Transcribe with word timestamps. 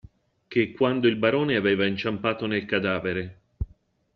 Che 0.47 0.71
quando 0.71 1.07
il 1.07 1.15
barone 1.15 1.55
aveva 1.55 1.85
inciampato 1.85 2.47
nel 2.47 2.65
cadavere. 2.65 3.41